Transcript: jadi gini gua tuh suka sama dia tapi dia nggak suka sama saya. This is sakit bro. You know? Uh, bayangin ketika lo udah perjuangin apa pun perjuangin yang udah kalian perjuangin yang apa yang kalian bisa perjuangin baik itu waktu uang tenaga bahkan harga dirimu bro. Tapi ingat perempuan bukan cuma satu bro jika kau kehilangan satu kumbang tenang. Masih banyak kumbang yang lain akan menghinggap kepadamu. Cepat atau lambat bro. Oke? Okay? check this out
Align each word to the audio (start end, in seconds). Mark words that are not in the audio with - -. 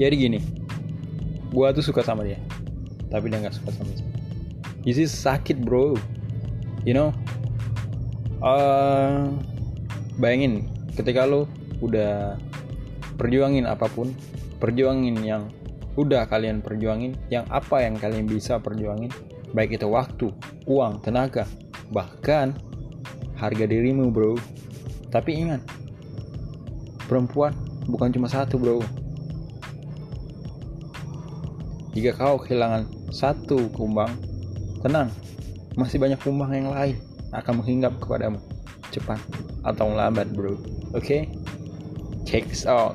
jadi 0.00 0.16
gini 0.16 0.40
gua 1.52 1.76
tuh 1.76 1.84
suka 1.84 2.00
sama 2.00 2.24
dia 2.24 2.40
tapi 3.10 3.26
dia 3.28 3.42
nggak 3.42 3.58
suka 3.58 3.74
sama 3.74 3.90
saya. 3.92 4.08
This 4.86 4.96
is 4.96 5.10
sakit 5.12 5.60
bro. 5.66 5.98
You 6.86 6.94
know? 6.96 7.10
Uh, 8.40 9.36
bayangin 10.16 10.64
ketika 10.96 11.28
lo 11.28 11.44
udah 11.84 12.40
perjuangin 13.20 13.68
apa 13.68 13.84
pun 13.92 14.16
perjuangin 14.56 15.20
yang 15.20 15.52
udah 16.00 16.24
kalian 16.24 16.64
perjuangin 16.64 17.12
yang 17.28 17.44
apa 17.52 17.84
yang 17.84 18.00
kalian 18.00 18.24
bisa 18.24 18.56
perjuangin 18.56 19.12
baik 19.52 19.76
itu 19.76 19.84
waktu 19.84 20.32
uang 20.64 21.04
tenaga 21.04 21.44
bahkan 21.92 22.56
harga 23.36 23.68
dirimu 23.68 24.08
bro. 24.08 24.40
Tapi 25.10 25.36
ingat 25.36 25.60
perempuan 27.10 27.52
bukan 27.90 28.14
cuma 28.14 28.30
satu 28.30 28.56
bro 28.56 28.80
jika 31.96 32.14
kau 32.14 32.38
kehilangan 32.38 32.86
satu 33.10 33.70
kumbang 33.74 34.14
tenang. 34.84 35.10
Masih 35.78 36.02
banyak 36.02 36.18
kumbang 36.18 36.50
yang 36.50 36.70
lain 36.70 36.98
akan 37.30 37.62
menghinggap 37.62 37.94
kepadamu. 38.02 38.38
Cepat 38.90 39.22
atau 39.62 39.94
lambat 39.94 40.30
bro. 40.34 40.58
Oke? 40.94 40.98
Okay? 40.98 41.20
check 42.30 42.46
this 42.46 42.62
out 42.62 42.94